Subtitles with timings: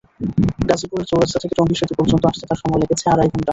[0.69, 3.49] গাজীপুর চৌরাস্তা থেকে টঙ্গী সেতু পর্যন্ত আসতে তাঁর সময় লেগেছে আড়াই ঘণ্টা।